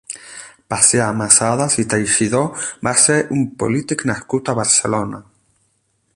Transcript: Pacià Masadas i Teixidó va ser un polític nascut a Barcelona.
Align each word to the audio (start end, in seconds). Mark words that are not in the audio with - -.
Pacià 0.73 1.09
Masadas 1.19 1.75
i 1.83 1.85
Teixidó 1.95 2.41
va 2.89 2.95
ser 3.05 3.19
un 3.37 3.47
polític 3.65 4.05
nascut 4.13 4.55
a 4.55 4.61
Barcelona. 4.63 5.23